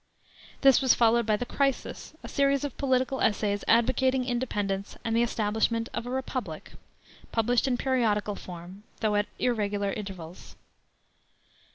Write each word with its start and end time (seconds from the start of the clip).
This 0.61 0.81
was 0.81 0.95
followed 0.95 1.27
by 1.27 1.37
the 1.37 1.45
Crisis, 1.45 2.15
a 2.23 2.27
series 2.27 2.63
of 2.63 2.75
political 2.75 3.21
essays 3.21 3.63
advocating 3.67 4.25
independence 4.25 4.97
and 5.05 5.15
the 5.15 5.21
establishment 5.21 5.89
of 5.93 6.07
a 6.07 6.09
republic, 6.09 6.71
published 7.31 7.67
in 7.67 7.77
periodical 7.77 8.33
form, 8.35 8.81
though 9.01 9.13
at 9.13 9.27
irregular 9.37 9.93
intervals. 9.93 10.55